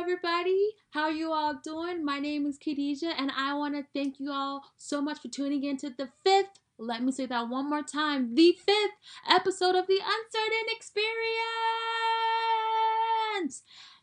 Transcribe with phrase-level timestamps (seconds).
[0.00, 0.70] everybody.
[0.92, 2.02] How you all doing?
[2.02, 5.62] My name is Khadijah, and I want to thank you all so much for tuning
[5.62, 6.58] in to the fifth.
[6.78, 8.34] Let me say that one more time.
[8.34, 8.92] The fifth
[9.28, 11.12] episode of the Uncertain Experience.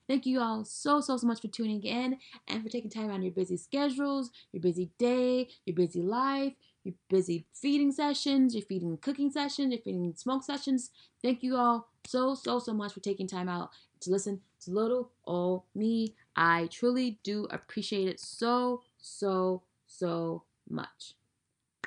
[0.08, 3.18] Thank you all so, so, so much for tuning in and for taking time out
[3.18, 6.54] of your busy schedules, your busy day, your busy life,
[6.84, 10.92] your busy feeding sessions, your feeding cooking sessions, your feeding smoke sessions.
[11.24, 13.72] Thank you all so, so, so much for taking time out
[14.02, 16.16] to listen little old me.
[16.36, 21.16] I truly do appreciate it so, so, so much.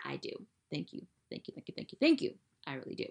[0.04, 0.30] I do.
[0.70, 1.06] Thank you.
[1.30, 1.54] Thank you.
[1.54, 1.74] Thank you.
[1.76, 1.98] Thank you.
[2.00, 2.34] Thank you.
[2.66, 3.06] I really do.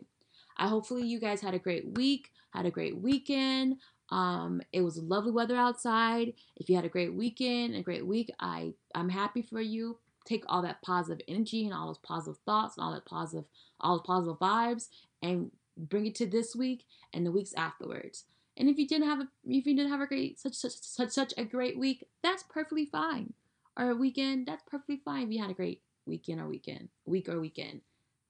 [0.58, 3.78] I hopefully you guys had a great week, had a great weekend.
[4.12, 6.34] Um, it was lovely weather outside.
[6.58, 10.00] If you had a great weekend, a great week, I I'm happy for you.
[10.26, 13.46] Take all that positive energy and all those positive thoughts and all that positive
[13.80, 14.88] all those positive vibes
[15.22, 18.26] and bring it to this week and the weeks afterwards.
[18.60, 21.10] And if you didn't have a if you didn't have a great such such such
[21.12, 23.34] such a great week, that's perfectly fine.
[23.78, 27.30] Or a weekend, that's perfectly fine if you had a great weekend or weekend, week
[27.30, 27.82] or weekend.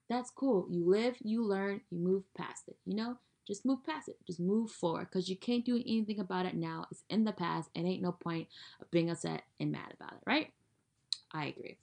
[0.08, 0.66] That's cool.
[0.70, 3.16] You live, you learn, you move past it, you know?
[3.46, 4.16] Just move past it.
[4.26, 6.86] Just move forward because you can't do anything about it now.
[6.90, 8.46] It's in the past and ain't no point
[8.80, 10.52] of being upset and mad about it, right?
[11.32, 11.76] I agree.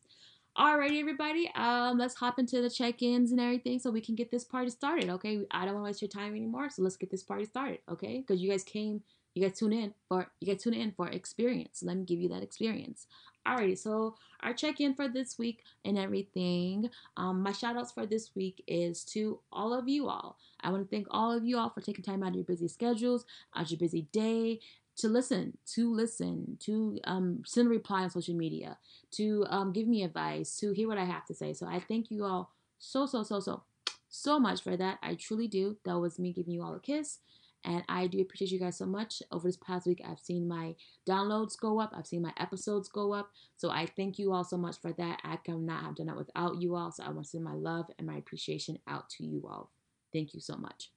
[0.57, 1.51] Alrighty, everybody.
[1.53, 5.07] Um, let's hop into the check-ins and everything so we can get this party started.
[5.07, 7.77] Okay, I don't want to waste your time anymore, so let's get this party started.
[7.87, 9.03] Okay, because you guys came,
[9.35, 11.83] you guys tune in for you guys tune in for experience.
[11.83, 13.05] Let me give you that experience.
[13.47, 16.89] Alrighty, so our check-in for this week and everything.
[17.17, 20.39] Um, my shout outs for this week is to all of you all.
[20.61, 22.67] I want to thank all of you all for taking time out of your busy
[22.67, 24.59] schedules, out of your busy day,
[24.97, 28.77] to listen, to listen, to um, send a reply on social media,
[29.11, 31.53] to um, give me advice, to hear what I have to say.
[31.53, 33.63] So I thank you all so, so, so, so,
[34.09, 34.97] so much for that.
[35.03, 35.77] I truly do.
[35.85, 37.19] That was me giving you all a kiss.
[37.63, 39.21] And I do appreciate you guys so much.
[39.31, 40.75] Over this past week, I've seen my
[41.07, 41.93] downloads go up.
[41.95, 43.29] I've seen my episodes go up.
[43.57, 45.19] So I thank you all so much for that.
[45.23, 46.91] I could not have done that without you all.
[46.91, 49.69] So I want to send my love and my appreciation out to you all.
[50.13, 50.91] Thank you so much.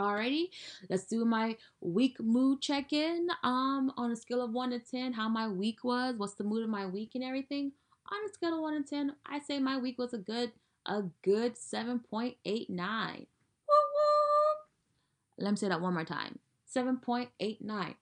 [0.00, 0.50] Alrighty,
[0.88, 3.28] let's do my week mood check in.
[3.42, 6.62] Um, on a scale of one to ten, how my week was, what's the mood
[6.62, 7.72] of my week and everything.
[8.10, 10.52] On a scale of one to ten, I say my week was a good,
[10.86, 13.26] a good seven point eight nine.
[15.38, 16.38] Let me say that one more time.
[16.74, 17.94] 7.89.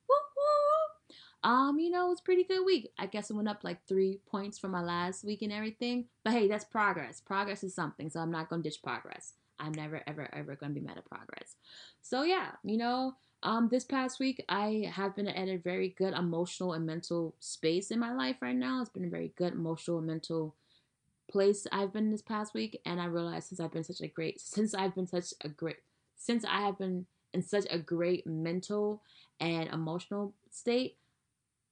[1.45, 2.91] Um, you know, it was pretty good week.
[2.99, 6.07] I guess it went up like three points from my last week and everything.
[6.25, 7.21] But hey, that's progress.
[7.21, 9.35] Progress is something, so I'm not gonna ditch progress.
[9.59, 11.57] I'm never, ever, ever gonna be mad at progress.
[12.03, 16.15] So yeah, you know, um, this past week I have been at a very good
[16.15, 18.81] emotional and mental space in my life right now.
[18.81, 20.55] It's been a very good emotional and mental
[21.31, 24.41] place I've been this past week, and I realized since I've been such a great,
[24.41, 25.77] since I've been such a great,
[26.17, 29.03] since I have been in such a great mental
[29.41, 30.97] and emotional state,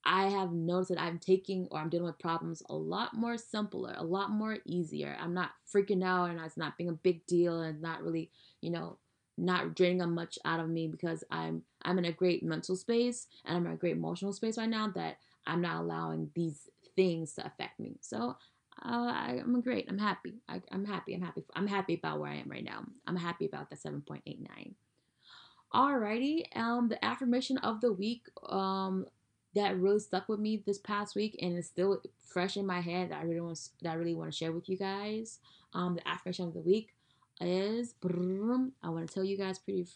[0.04, 3.94] I have noticed that I'm taking or I'm dealing with problems a lot more simpler,
[3.96, 5.16] a lot more easier.
[5.20, 8.70] I'm not freaking out and it's not being a big deal and not really, you
[8.70, 8.98] know,
[9.36, 13.56] not draining much out of me because I'm I'm in a great mental space and
[13.56, 17.46] I'm in a great emotional space right now that I'm not allowing these things to
[17.46, 17.96] affect me.
[18.00, 18.36] So
[18.82, 19.86] uh, I, am great.
[19.88, 20.34] I'm happy.
[20.48, 21.14] I, am happy.
[21.14, 21.44] I'm happy.
[21.54, 22.84] I'm happy about where I am right now.
[23.06, 24.74] I'm happy about the 7.89.
[25.72, 29.06] Alrighty, um, the affirmation of the week, um,
[29.54, 33.10] that really stuck with me this past week and it's still fresh in my head
[33.10, 35.38] that I really want that I really want to share with you guys.
[35.72, 36.94] Um, the affirmation of the week
[37.40, 39.86] is I want to tell you guys pretty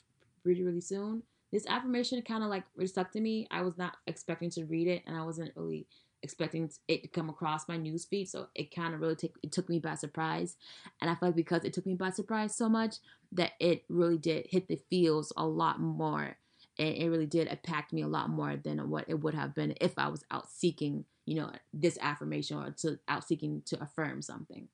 [0.42, 1.22] pretty really soon.
[1.52, 3.47] This affirmation kind of like really stuck to me.
[3.50, 5.86] I was not expecting to read it and I wasn't really
[6.22, 9.68] expecting it to come across my newsfeed, so it kind of really took it took
[9.68, 10.56] me by surprise.
[11.00, 12.97] And I feel like because it took me by surprise so much
[13.32, 16.36] that it really did hit the feels a lot more,
[16.78, 19.75] and it really did impact me a lot more than what it would have been
[19.81, 24.22] if I was out seeking, you know, this affirmation or to out seeking to affirm
[24.22, 24.69] something.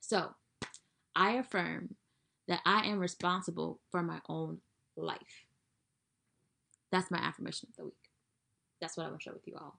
[0.00, 0.34] So,
[1.14, 1.94] I affirm
[2.48, 4.58] that I am responsible for my own
[4.96, 5.46] life.
[6.90, 8.10] That's my affirmation of the week.
[8.80, 9.78] That's what I want to share with you all.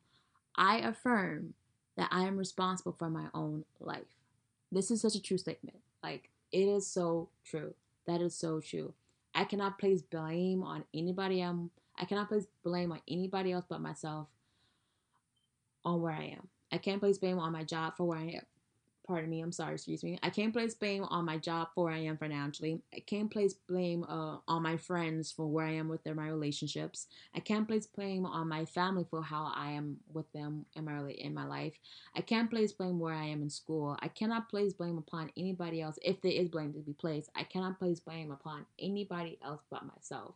[0.55, 1.55] I affirm
[1.97, 4.17] that I am responsible for my own life.
[4.71, 5.77] This is such a true statement.
[6.01, 7.73] Like, it is so true.
[8.07, 8.93] That is so true.
[9.35, 11.69] I cannot place blame on anybody else.
[11.97, 14.27] I cannot place blame on anybody else but myself
[15.85, 16.47] on where I am.
[16.71, 18.45] I can't place blame on my job for where I am
[19.05, 20.17] pardon me, I'm sorry, excuse me.
[20.23, 22.81] I can't place blame on my job for where I am financially.
[22.93, 26.27] I can't place blame uh, on my friends for where I am with their, my
[26.27, 27.07] relationships.
[27.35, 31.09] I can't place blame on my family for how I am with them in my
[31.17, 31.73] in my life.
[32.15, 33.97] I can't place blame where I am in school.
[33.99, 37.29] I cannot place blame upon anybody else if there is blame to be placed.
[37.35, 40.35] I cannot place blame upon anybody else but myself.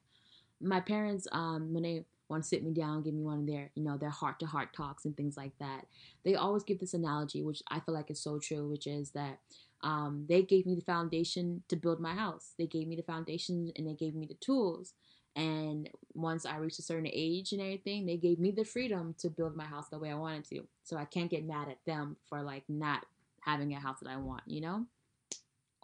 [0.59, 3.71] My parents, um, when they want to sit me down, give me one of their,
[3.75, 5.85] you know, their heart to heart talks and things like that.
[6.23, 9.39] They always give this analogy, which I feel like is so true, which is that
[9.81, 12.53] um, they gave me the foundation to build my house.
[12.57, 14.93] They gave me the foundation and they gave me the tools.
[15.35, 19.29] And once I reached a certain age and everything, they gave me the freedom to
[19.29, 20.67] build my house the way I wanted to.
[20.83, 23.05] So I can't get mad at them for like not
[23.41, 24.85] having a house that I want, you know?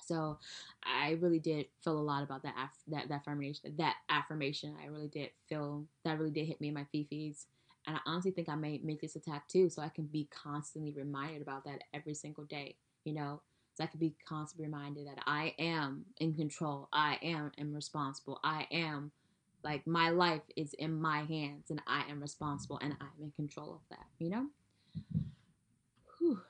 [0.08, 0.40] So
[0.84, 4.76] I really did feel a lot about that af- that that affirmation that affirmation.
[4.82, 7.46] I really did feel that really did hit me in my fifis.
[7.86, 10.94] And I honestly think I may make this a tattoo so I can be constantly
[10.94, 13.42] reminded about that every single day, you know?
[13.74, 16.88] So I can be constantly reminded that I am in control.
[16.94, 18.40] I am, am responsible.
[18.44, 19.12] I am
[19.64, 23.74] like my life is in my hands and I am responsible and I'm in control
[23.74, 24.48] of that, you know?
[26.20, 26.42] Whew.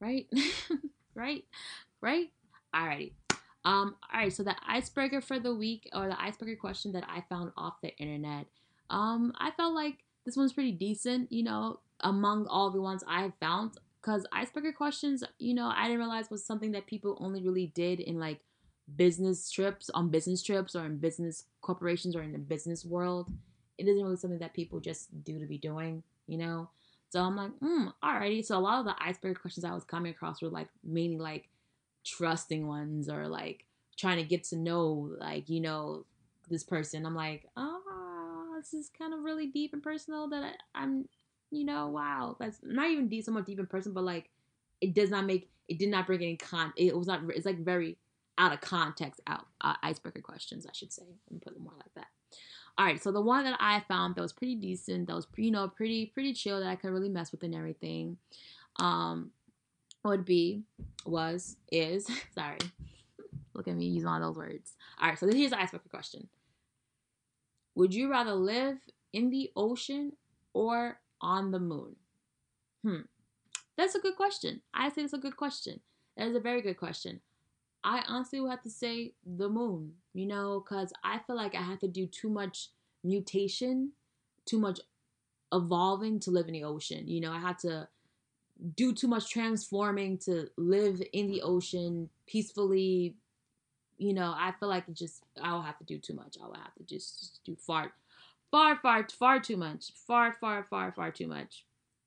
[0.00, 0.28] Right?
[1.14, 1.44] right?
[2.00, 2.30] Right?
[2.74, 3.12] Alrighty.
[3.64, 7.24] Um, all right, so the icebreaker for the week or the icebreaker question that I
[7.28, 8.46] found off the internet.
[8.90, 13.32] Um, I felt like this one's pretty decent, you know, among all the ones I
[13.40, 13.78] found.
[14.02, 18.00] Cause icebreaker questions, you know, I didn't realize was something that people only really did
[18.00, 18.40] in like
[18.96, 23.30] business trips, on business trips or in business corporations or in the business world.
[23.78, 26.68] It isn't really something that people just do to be doing, you know?
[27.08, 28.44] So I'm like, hmm, alrighty.
[28.44, 31.48] So a lot of the icebreaker questions I was coming across were like mainly like
[32.04, 33.64] trusting ones or like
[33.96, 36.04] trying to get to know like you know
[36.48, 37.06] this person.
[37.06, 37.80] I'm like oh
[38.64, 41.08] this is kind of really deep and personal that I, i'm
[41.50, 44.30] you know wow that's not even deep so much deep in person but like
[44.80, 47.58] it does not make it did not bring any con it was not it's like
[47.58, 47.96] very
[48.38, 51.04] out of context out uh, icebreaker questions i should say.
[51.30, 52.06] And put it more like that.
[52.76, 55.50] All right so the one that i found that was pretty decent that was you
[55.50, 58.16] know pretty pretty chill that i could really mess with and everything
[58.76, 59.30] um
[60.04, 60.62] would be,
[61.06, 62.58] was, is, sorry.
[63.54, 64.74] Look at me using all those words.
[65.00, 66.28] All right, so this here's the icebreaker question.
[67.76, 68.78] Would you rather live
[69.12, 70.12] in the ocean
[70.52, 71.96] or on the moon?
[72.82, 73.02] Hmm.
[73.76, 74.60] That's a good question.
[74.72, 75.80] I say it's a good question.
[76.16, 77.20] That is a very good question.
[77.82, 81.62] I honestly would have to say the moon, you know, because I feel like I
[81.62, 82.68] have to do too much
[83.02, 83.92] mutation,
[84.46, 84.80] too much
[85.52, 87.06] evolving to live in the ocean.
[87.08, 87.88] You know, I had to
[88.76, 93.16] do too much transforming to live in the ocean peacefully.
[93.98, 96.36] You know, I feel like just I'll have to do too much.
[96.42, 97.92] I will have to just, just do far,
[98.50, 99.92] far, far, far too much.
[100.06, 101.64] Far, far, far, far too much.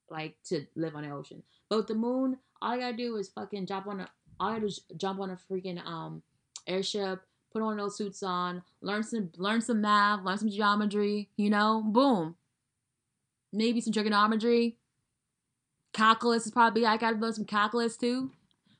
[0.10, 1.44] Like to live on the ocean.
[1.70, 4.10] But with the moon, all I gotta do is fucking jump on a
[4.40, 6.22] all I gotta jump on a freaking um
[6.66, 7.22] airship,
[7.52, 11.84] put on those suits on, learn some learn some math, learn some geometry, you know,
[11.86, 12.36] boom.
[13.54, 14.78] Maybe some trigonometry,
[15.98, 18.32] calculus is probably I gotta learn some calculus too.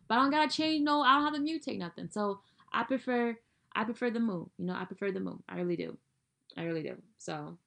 [0.08, 2.10] But I don't gotta change no, I don't have to mutate nothing.
[2.12, 2.40] So
[2.72, 3.36] I prefer
[3.76, 4.50] I prefer the moon.
[4.58, 5.44] You know, I prefer the moon.
[5.50, 5.98] I really do.
[6.56, 6.96] I really do.
[7.18, 7.58] So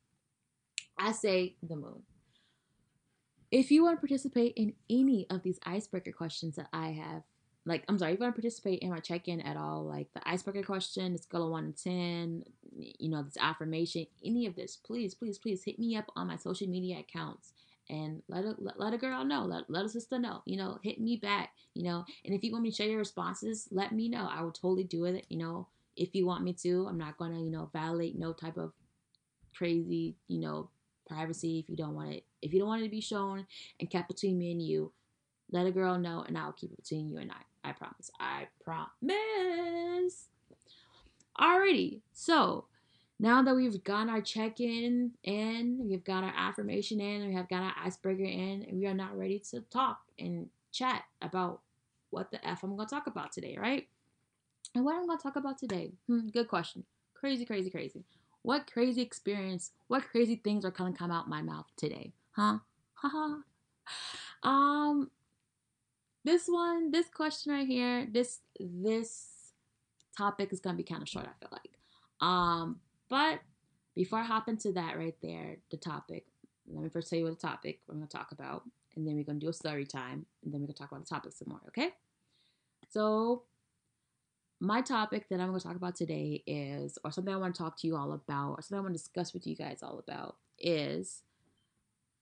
[0.99, 2.03] I say the moon.
[3.51, 7.23] If you want to participate in any of these icebreaker questions that I have,
[7.67, 10.27] like I'm sorry, if you want to participate in my check-in at all, like the
[10.29, 12.45] icebreaker question, the scale of one to ten,
[12.79, 16.37] you know, this affirmation, any of this, please, please, please hit me up on my
[16.37, 17.53] social media accounts
[17.91, 21.01] and let a, let, a girl know, let, let a sister know, you know, hit
[21.01, 22.05] me back, you know.
[22.25, 24.29] And if you want me to share your responses, let me know.
[24.31, 25.67] I will totally do it, you know,
[25.97, 26.87] if you want me to.
[26.89, 28.73] I'm not to, you know, violate no type of
[29.57, 30.71] crazy, you know,
[31.09, 32.25] privacy if you don't want it.
[32.41, 33.47] If you don't want it to be shown
[33.81, 34.93] and kept between me and you,
[35.51, 37.69] let a girl know and I'll keep it between you and I.
[37.69, 38.11] I promise.
[38.19, 40.29] I promise.
[41.39, 42.01] Alrighty.
[42.13, 42.67] So,
[43.21, 47.51] now that we've got our check in in, we've got our affirmation in, we have
[47.51, 51.61] got our icebreaker in, and we are now ready to talk and chat about
[52.09, 53.87] what the F I'm going to talk about today, right?
[54.75, 55.93] And what I'm going to talk about today?
[56.07, 56.85] Hmm, good question.
[57.13, 58.05] Crazy, crazy, crazy.
[58.41, 62.15] What crazy experience, what crazy things are going to come out my mouth today?
[62.33, 62.59] Huh?
[62.95, 63.41] Haha.
[64.43, 65.11] um,
[66.25, 69.53] this one, this question right here, this this
[70.17, 71.27] topic is gonna be kind of short.
[71.27, 71.71] I feel like.
[72.21, 73.41] Um, but
[73.95, 76.25] before I hop into that right there, the topic,
[76.73, 78.63] let me first tell you what the topic we're going to talk about,
[78.97, 80.93] and then we're going to do a story time, and then we're going to talk
[80.93, 81.91] about the topic some more, okay?
[82.89, 83.43] So,
[84.61, 87.63] my topic that I'm going to talk about today is, or something I want to
[87.63, 89.99] talk to you all about, or something I want to discuss with you guys all
[89.99, 91.23] about, is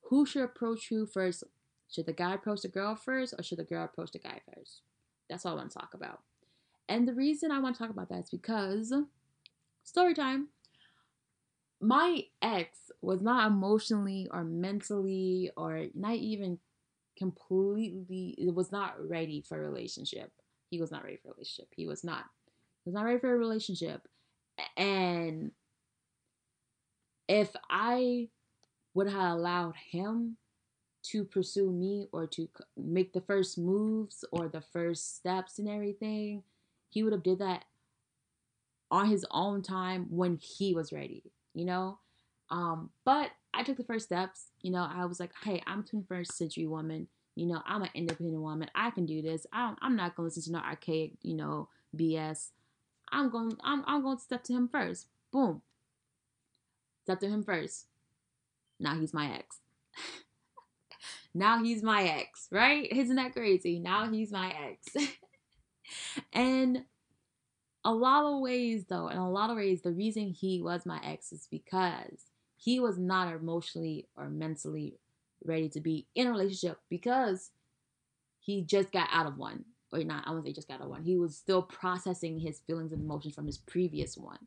[0.04, 1.44] who should approach who first?
[1.90, 4.82] Should the guy approach the girl first, or should the girl approach the guy first?
[5.28, 6.20] That's all I want to talk about.
[6.88, 8.92] And the reason I want to talk about that is because
[9.82, 10.48] story time
[11.80, 16.58] my ex was not emotionally or mentally or not even
[17.16, 20.32] completely it was not ready for a relationship.
[20.70, 21.68] He was not ready for a relationship.
[21.76, 22.24] He was not
[22.84, 24.06] he was not ready for a relationship.
[24.76, 25.52] And
[27.28, 28.28] if i
[28.94, 30.36] would have allowed him
[31.02, 36.42] to pursue me or to make the first moves or the first steps and everything,
[36.90, 37.64] he would have did that
[38.90, 41.22] on his own time when he was ready,
[41.54, 41.98] you know?
[42.50, 45.82] Um, but I took the first steps, you know, I was like, hey, I'm a
[45.82, 48.70] 21st century woman, you know, I'm an independent woman.
[48.74, 49.46] I can do this.
[49.52, 52.48] I am not gonna listen to no archaic, you know, BS.
[53.10, 55.06] I'm going I'm I'm going to step to him first.
[55.32, 55.62] Boom.
[57.04, 57.86] Step to him first.
[58.80, 59.58] Now he's my ex.
[61.34, 62.90] now he's my ex, right?
[62.90, 63.78] Isn't that crazy?
[63.78, 65.10] Now he's my ex.
[66.32, 66.84] and
[67.88, 71.00] a lot of ways though, in a lot of ways, the reason he was my
[71.02, 72.26] ex is because
[72.56, 74.98] he was not emotionally or mentally
[75.42, 77.50] ready to be in a relationship because
[78.40, 79.64] he just got out of one.
[79.90, 81.02] Or not, I won't say just got out of one.
[81.02, 84.38] He was still processing his feelings and emotions from his previous one.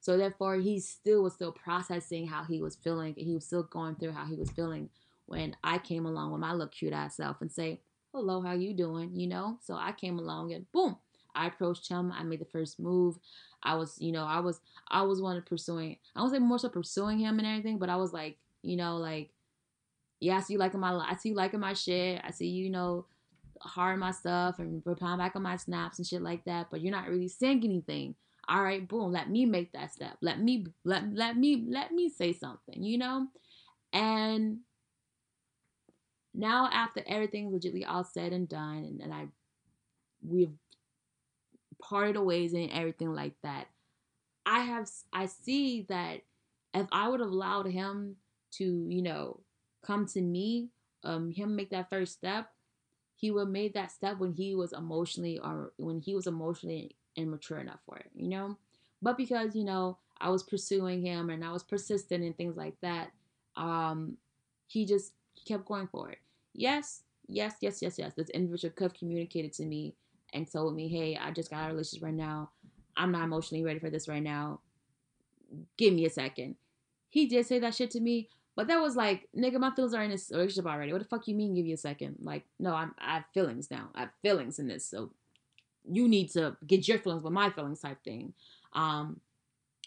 [0.00, 3.14] So therefore, he still was still processing how he was feeling.
[3.16, 4.90] And He was still going through how he was feeling
[5.26, 7.82] when I came along with my little cute ass self and say,
[8.12, 9.58] "Hello, how you doing?" You know.
[9.62, 10.96] So I came along and boom,
[11.34, 12.12] I approached him.
[12.12, 13.18] I made the first move.
[13.62, 15.96] I was, you know, I was, I was one of pursuing.
[16.16, 18.96] I was like more so pursuing him and everything, but I was like, you know,
[18.96, 19.30] like,
[20.20, 22.20] yeah, I see you liking my, I see you liking my shit.
[22.24, 23.06] I see you, you know,
[23.60, 26.68] hard my stuff and replying back on my snaps and shit like that.
[26.70, 28.14] But you're not really saying anything
[28.50, 30.16] all right, boom, let me make that step.
[30.20, 33.28] Let me let let me let me say something, you know?
[33.92, 34.58] And
[36.34, 39.28] now after everything's legitly all said and done and, and I
[40.26, 40.52] we've
[41.80, 43.68] parted ways and everything like that,
[44.46, 46.22] I have I see that
[46.74, 48.16] if I would have allowed him
[48.52, 49.40] to, you know,
[49.82, 50.70] come to me,
[51.04, 52.50] um, him make that first step,
[53.16, 56.96] he would have made that step when he was emotionally or when he was emotionally
[57.16, 58.56] immature enough for it, you know?
[59.02, 62.74] But because, you know, I was pursuing him and I was persistent and things like
[62.82, 63.10] that,
[63.56, 64.16] um,
[64.66, 65.12] he just
[65.46, 66.18] kept going for it.
[66.54, 68.12] Yes, yes, yes, yes, yes.
[68.14, 69.94] This individual could have communicated to me
[70.32, 72.50] and told me, hey, I just got a relationship right now.
[72.96, 74.60] I'm not emotionally ready for this right now.
[75.76, 76.56] Give me a second.
[77.08, 80.02] He did say that shit to me, but that was like, nigga, my feelings are
[80.02, 80.92] in this relationship already.
[80.92, 82.16] What the fuck you mean give you a second?
[82.20, 83.88] Like, no, I'm, I have feelings now.
[83.94, 84.86] I have feelings in this.
[84.86, 85.10] So
[85.90, 88.32] you need to get your feelings with my feelings type thing.
[88.72, 89.20] Um,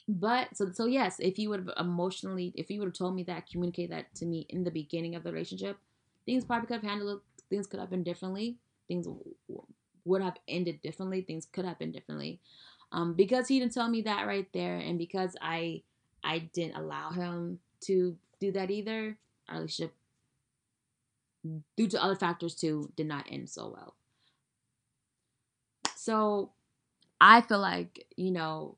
[0.07, 3.23] but so so yes, if you would have emotionally, if you would have told me
[3.23, 5.77] that, communicate that to me in the beginning of the relationship,
[6.25, 7.21] things probably could have handled.
[7.50, 8.57] Things could have been differently.
[8.88, 9.07] Things
[10.05, 11.22] would have ended differently.
[11.22, 12.39] Things could have been differently.
[12.91, 15.81] Um, because he didn't tell me that right there, and because I
[16.24, 19.17] I didn't allow him to do that either,
[19.50, 19.95] our relationship,
[21.75, 23.95] due to other factors too, did not end so well.
[25.95, 26.51] So
[27.19, 28.77] I feel like, you know,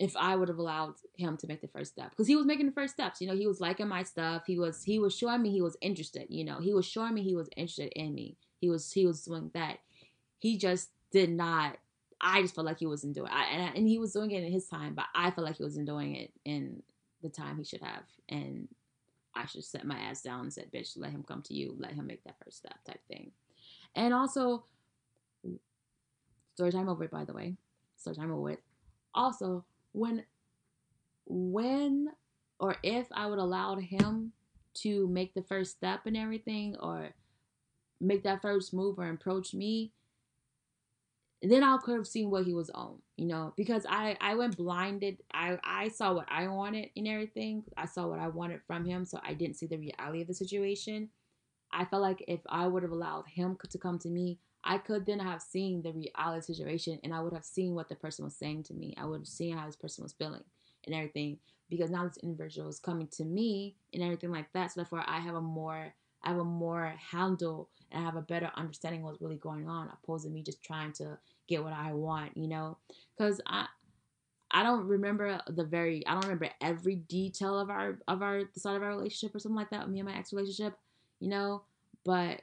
[0.00, 2.66] if I would have allowed him to make the first step because he was making
[2.66, 4.44] the first steps, you know, he was liking my stuff.
[4.46, 6.58] He was he was showing me he was interested, you know.
[6.58, 8.36] He was showing me he was interested in me.
[8.60, 9.78] He was he was doing that.
[10.40, 11.78] He just did not
[12.20, 14.52] I just felt like he wasn't doing I, and, and he was doing it in
[14.52, 16.82] his time, but I felt like he wasn't doing it in
[17.22, 18.02] the time he should have.
[18.28, 18.68] And
[19.34, 21.92] I should set my ass down and said, bitch, let him come to you, let
[21.92, 23.30] him make that first step type thing.
[23.94, 24.64] And also
[26.60, 27.56] Story time over it, by the way.
[27.96, 28.62] Story time over it.
[29.14, 30.24] Also, when
[31.24, 32.08] when
[32.58, 34.32] or if I would allow him
[34.74, 37.14] to make the first step and everything or
[37.98, 39.92] make that first move or approach me,
[41.42, 44.56] then I could have seen what he was on, you know, because I I went
[44.56, 45.22] blinded.
[45.32, 47.64] I I saw what I wanted and everything.
[47.76, 50.34] I saw what I wanted from him, so I didn't see the reality of the
[50.34, 51.08] situation.
[51.72, 55.06] I felt like if I would have allowed him to come to me, I could
[55.06, 58.36] then have seen the reality situation and I would have seen what the person was
[58.36, 58.94] saying to me.
[58.98, 60.44] I would have seen how this person was feeling
[60.84, 64.72] and everything because now this individual is coming to me and everything like that.
[64.72, 68.22] So therefore I have a more I have a more handle and I have a
[68.22, 71.92] better understanding what's really going on opposed to me just trying to get what I
[71.92, 72.78] want, you know?
[73.18, 73.66] Cuz I
[74.50, 78.60] I don't remember the very I don't remember every detail of our of our the
[78.60, 80.78] start of our relationship or something like that, me and my ex relationship,
[81.20, 81.62] you know,
[82.04, 82.42] but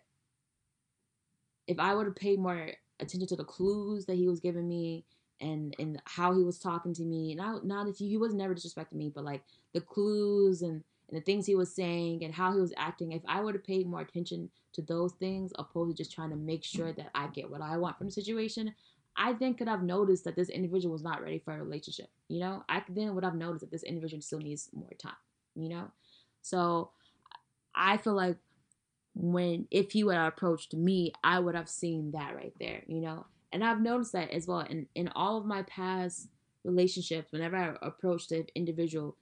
[1.68, 5.06] if I would have paid more attention to the clues that he was giving me
[5.40, 8.56] and and how he was talking to me, not not that he, he was never
[8.56, 9.44] disrespecting me, but like
[9.74, 13.22] the clues and and the things he was saying and how he was acting, if
[13.28, 16.64] I would have paid more attention to those things opposed to just trying to make
[16.64, 18.74] sure that I get what I want from the situation,
[19.16, 22.10] I then could have noticed that this individual was not ready for a relationship.
[22.28, 25.14] You know, I then would have noticed that this individual still needs more time.
[25.56, 25.92] You know,
[26.42, 26.92] so
[27.74, 28.38] I feel like
[29.16, 33.02] when if he would have approached me, I would have seen that right there, you
[33.02, 33.26] know.
[33.52, 36.28] And I've noticed that as well in in all of my past
[36.64, 37.32] relationships.
[37.32, 39.16] Whenever I approached an individual,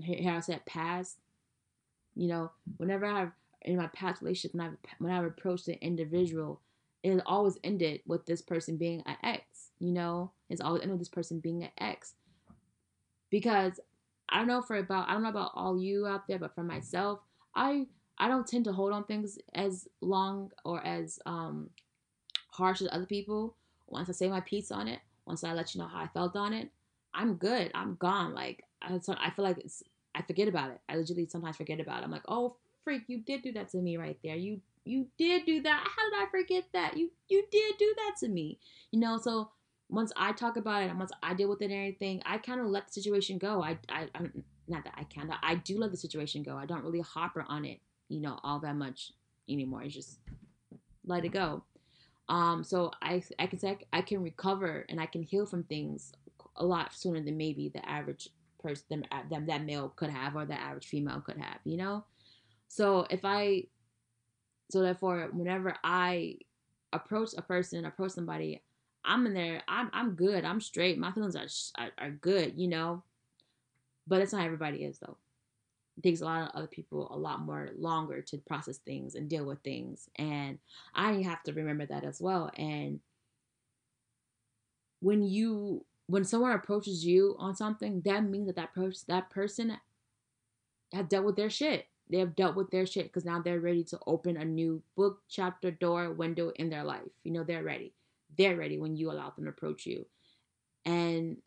[0.00, 1.18] here I said past,
[2.14, 3.32] You know, whenever I've
[3.62, 6.60] in my past relationship, when I've when I've approached an individual,
[7.02, 9.70] it always ended with this person being an ex.
[9.78, 12.14] You know, it's always ended with this person being an ex.
[13.30, 13.80] Because
[14.28, 16.64] I don't know for about I don't know about all you out there, but for
[16.64, 17.20] myself,
[17.54, 17.86] I
[18.18, 21.70] I don't tend to hold on things as long or as um
[22.50, 23.56] harsh as other people.
[23.88, 26.36] Once I say my piece on it, once I let you know how I felt
[26.36, 26.70] on it,
[27.14, 27.70] I'm good.
[27.74, 28.34] I'm gone.
[28.34, 29.82] Like I, I feel like it's
[30.14, 30.80] I forget about it.
[30.88, 32.04] I literally sometimes forget about it.
[32.04, 34.36] I'm like, oh freak, you did do that to me right there.
[34.36, 35.86] You you did do that.
[35.86, 36.96] How did I forget that?
[36.96, 38.58] You you did do that to me.
[38.90, 39.50] You know, so
[39.88, 42.60] once I talk about it and once I deal with it and everything, I kind
[42.60, 43.62] of let the situation go.
[43.62, 46.56] I I I'm, not that I of I do let the situation go.
[46.56, 49.12] I don't really hopper on it, you know, all that much
[49.48, 49.82] anymore.
[49.82, 50.18] It's just
[51.04, 51.64] let it go.
[52.28, 56.12] Um, so I I can say I can recover and I can heal from things
[56.56, 58.28] a lot sooner than maybe the average
[58.62, 61.58] person them that male could have or the average female could have.
[61.64, 62.04] You know,
[62.68, 63.64] so if I
[64.70, 66.38] so therefore, whenever I
[66.92, 68.62] approach a person, approach somebody,
[69.04, 69.62] I'm in there.
[69.68, 70.44] I'm I'm good.
[70.44, 70.98] I'm straight.
[70.98, 73.02] My feelings are are, are good, you know.
[74.06, 75.18] But it's not everybody is though.
[75.98, 79.28] It takes a lot of other people a lot more longer to process things and
[79.28, 80.58] deal with things, and
[80.94, 82.50] I have to remember that as well.
[82.56, 83.00] And
[85.00, 89.78] when you when someone approaches you on something, that means that that person that person
[90.92, 93.82] has dealt with their shit they have dealt with their shit because now they're ready
[93.84, 97.08] to open a new book, chapter, door, window in their life.
[97.24, 97.94] You know, they're ready.
[98.36, 100.04] They're ready when you allow them to approach you.
[100.84, 101.38] And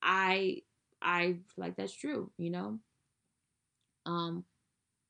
[0.00, 0.62] I
[1.02, 2.78] I feel like that's true, you know.
[4.06, 4.44] Um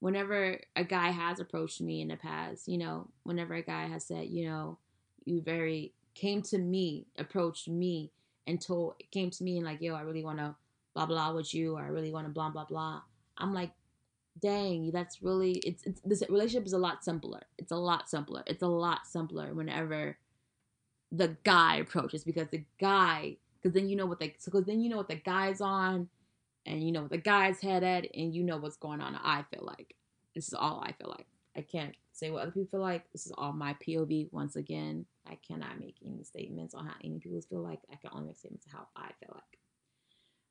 [0.00, 4.06] whenever a guy has approached me in the past, you know, whenever a guy has
[4.06, 4.78] said, you know,
[5.26, 8.12] you very came to me, approached me
[8.46, 10.56] and told came to me and like, yo, I really wanna
[10.94, 13.02] blah blah with you or I really wanna blah blah blah.
[13.38, 13.70] I'm like,
[14.40, 17.42] dang, that's really it's, it's this relationship is a lot simpler.
[17.58, 18.42] It's a lot simpler.
[18.46, 20.18] It's a lot simpler whenever
[21.12, 24.90] the guy approaches because the guy because then you know what the because then you
[24.90, 26.08] know what the guy's on
[26.66, 29.18] and you know what the guy's head at and you know what's going on.
[29.22, 29.94] I feel like
[30.34, 31.26] this is all I feel like.
[31.56, 33.10] I can't say what other people feel like.
[33.12, 34.32] This is all my POV.
[34.32, 37.80] Once again, I cannot make any statements on how any people feel like.
[37.92, 39.58] I can only make statements of how I feel like.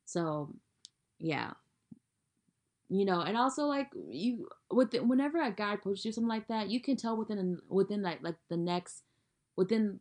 [0.05, 0.53] So,
[1.19, 1.51] yeah,
[2.93, 6.47] you know and also like you with the, whenever a guy approaches you something like
[6.47, 9.01] that you can tell within within like like the next
[9.55, 9.99] within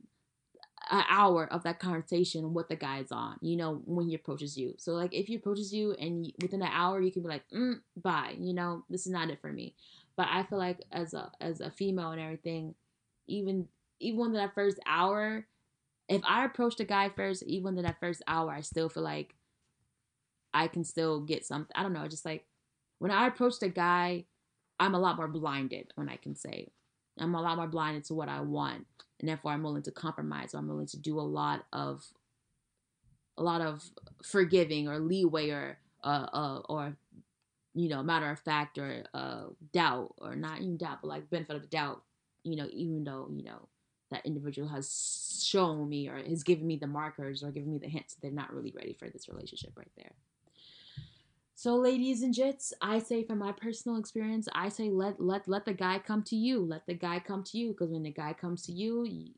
[0.90, 4.74] an hour of that conversation what the guy's on you know when he approaches you
[4.76, 7.76] so like if he approaches you and within an hour you can be like mm,
[7.96, 9.74] bye you know this is not it for me
[10.16, 12.74] but i feel like as a as a female and everything
[13.26, 13.66] even
[14.00, 15.46] even within that first hour
[16.08, 19.34] if i approach the guy first even within that first hour i still feel like
[20.52, 22.44] i can still get something i don't know just like
[23.02, 24.26] when I approach the guy,
[24.78, 26.68] I'm a lot more blinded when I can say.
[27.18, 28.86] I'm a lot more blinded to what I want.
[29.18, 30.52] And therefore I'm willing to compromise.
[30.52, 32.04] So I'm willing to do a lot of
[33.36, 33.82] a lot of
[34.22, 36.96] forgiving or leeway or uh, uh or
[37.74, 41.56] you know, matter of fact or uh doubt or not even doubt, but like benefit
[41.56, 42.02] of the doubt,
[42.44, 43.68] you know, even though, you know,
[44.10, 47.88] that individual has shown me or has given me the markers or given me the
[47.88, 50.12] hints they're not really ready for this relationship right there.
[51.54, 55.64] So, ladies and gents, I say from my personal experience, I say let let let
[55.64, 56.60] the guy come to you.
[56.60, 59.34] Let the guy come to you because when the guy comes to you, he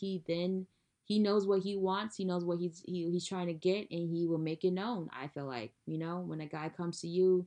[0.00, 0.66] he then
[1.04, 2.16] he knows what he wants.
[2.16, 5.10] He knows what he's he, he's trying to get, and he will make it known.
[5.12, 7.46] I feel like you know when a guy comes to you,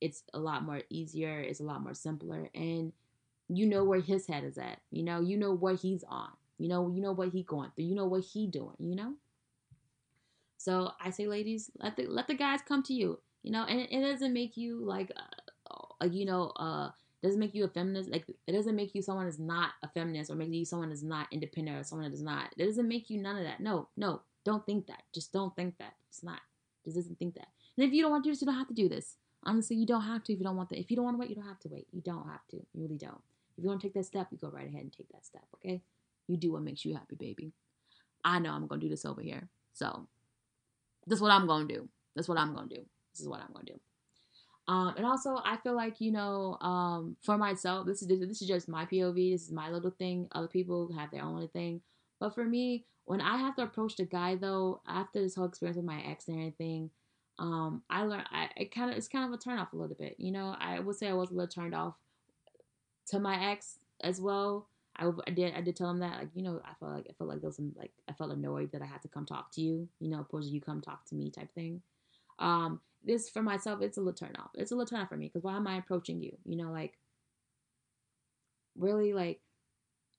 [0.00, 1.40] it's a lot more easier.
[1.40, 2.92] It's a lot more simpler, and
[3.48, 4.80] you know where his head is at.
[4.90, 6.30] You know you know what he's on.
[6.58, 7.86] You know you know what he going through.
[7.86, 8.76] You know what he doing.
[8.78, 9.14] You know.
[10.58, 13.78] So I say, ladies, let the let the guys come to you you know, and
[13.78, 16.90] it, it doesn't make you like, uh, like you know, uh,
[17.22, 18.10] doesn't make you a feminist.
[18.10, 21.04] Like it doesn't make you someone that's not a feminist or make you someone that's
[21.04, 22.52] not independent or someone that is not.
[22.58, 23.60] It doesn't make you none of that.
[23.60, 25.04] No, no, don't think that.
[25.14, 25.94] Just don't think that.
[26.08, 26.40] It's not.
[26.84, 27.46] Just doesn't think that.
[27.76, 29.16] And if you don't want to do this, you don't have to do this.
[29.46, 30.78] Honestly, you don't have to if you don't want to.
[30.78, 31.86] If you don't want to wait, you don't have to wait.
[31.92, 32.56] You don't have to.
[32.56, 33.22] You really don't.
[33.56, 35.44] If you want to take that step, you go right ahead and take that step.
[35.54, 35.80] Okay?
[36.26, 37.52] You do what makes you happy, baby.
[38.24, 39.48] I know I'm gonna do this over here.
[39.72, 40.06] So
[41.06, 41.88] that's what I'm gonna do.
[42.14, 42.84] That's what I'm gonna do.
[43.16, 43.80] This is what I'm going to do.
[44.68, 48.48] Um, and also, I feel like you know, um, for myself, this is this is
[48.48, 49.32] just my POV.
[49.32, 50.28] This is my little thing.
[50.32, 51.80] Other people have their own little thing.
[52.20, 55.76] But for me, when I have to approach the guy, though, after this whole experience
[55.76, 56.90] with my ex and everything,
[57.38, 59.96] um, I learned I it kind of it's kind of a turn off a little
[59.96, 60.16] bit.
[60.18, 61.94] You know, I would say I was a little turned off
[63.08, 64.68] to my ex as well.
[64.96, 67.12] I, I did I did tell him that like you know I felt like I
[67.12, 69.52] felt like there was some like I felt annoyed that I had to come talk
[69.52, 69.88] to you.
[70.00, 71.82] You know, opposed to you come talk to me type thing.
[72.38, 74.50] Um, this for myself, it's a little turn off.
[74.54, 76.36] It's a little turn off for me because why am I approaching you?
[76.44, 76.94] You know, like
[78.78, 79.40] really, like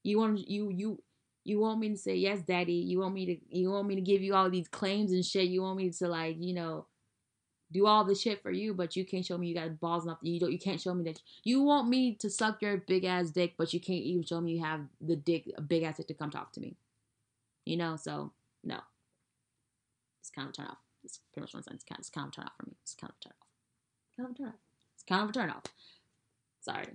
[0.04, 1.02] you want you you
[1.44, 2.74] you want me to say yes, daddy.
[2.74, 5.48] You want me to you want me to give you all these claims and shit.
[5.48, 6.86] You want me to like you know
[7.70, 10.18] do all the shit for you, but you can't show me you got balls enough.
[10.22, 10.52] You don't.
[10.52, 13.72] You can't show me that you want me to suck your big ass dick, but
[13.74, 16.30] you can't even show me you have the dick, a big ass dick to come
[16.30, 16.76] talk to me.
[17.64, 18.32] You know, so
[18.64, 18.78] no,
[20.20, 20.78] it's kind of turn off.
[21.04, 21.84] It's pretty much one sentence.
[21.84, 22.76] Kind, it's kind of turn off for me.
[22.82, 24.16] It's kind of turn off.
[24.16, 24.60] Kind of turn off.
[24.94, 25.64] It's kind of a turn off.
[26.60, 26.86] Sorry.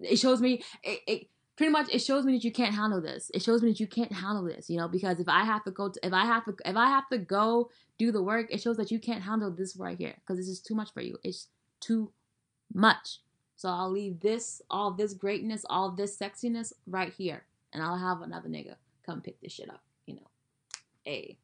[0.00, 0.62] It shows me.
[0.82, 1.26] It, it
[1.60, 3.30] pretty much it shows me that you can't handle this.
[3.34, 5.70] It shows me that you can't handle this, you know, because if I have to
[5.70, 7.68] go to, if I have to if I have to go
[8.00, 10.58] do the work, it shows that you can't handle this right here because this is
[10.58, 11.18] too much for you.
[11.22, 11.48] It's
[11.80, 12.10] too
[12.72, 13.18] much.
[13.56, 18.22] So I'll leave this, all this greatness, all this sexiness right here, and I'll have
[18.22, 20.30] another nigga come pick this shit up, you know.
[21.04, 21.36] Hey,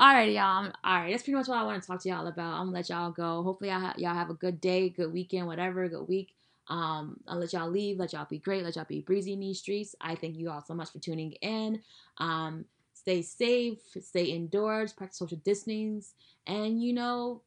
[0.00, 0.72] alright, y'all.
[0.82, 2.54] All right, that's pretty much what I want to talk to y'all about.
[2.54, 3.44] I'm gonna let y'all go.
[3.44, 6.34] Hopefully, y'all, y'all have a good day, good weekend, whatever, good week.
[6.66, 7.98] Um, I'll let y'all leave.
[7.98, 8.64] Let y'all be great.
[8.64, 9.94] Let y'all be breezy in these streets.
[10.00, 11.80] I thank you all so much for tuning in.
[12.18, 12.64] Um,
[13.00, 16.02] stay safe, stay indoors, practice social distancing,
[16.46, 17.40] and you know,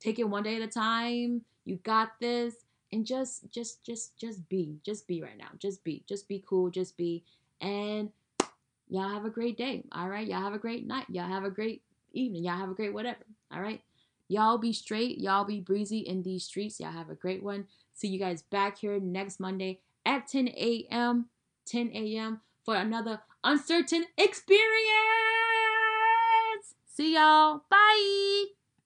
[0.00, 1.42] take it one day at a time.
[1.64, 2.54] You got this.
[2.92, 5.48] And just, just, just, just be, just be right now.
[5.58, 6.70] Just be, just be cool.
[6.70, 7.24] Just be,
[7.60, 8.10] and
[8.88, 9.82] y'all have a great day.
[9.90, 11.06] All right, y'all have a great night.
[11.08, 12.44] Y'all have a great evening.
[12.44, 13.26] Y'all have a great whatever.
[13.52, 13.82] All right.
[14.28, 15.18] Y'all be straight.
[15.18, 16.80] Y'all be breezy in these streets.
[16.80, 17.66] Y'all have a great one.
[17.92, 21.26] See you guys back here next Monday at 10 a.m.
[21.66, 22.40] 10 a.m.
[22.64, 24.56] for another uncertain experience.
[26.84, 27.62] See y'all.
[27.70, 28.55] Bye.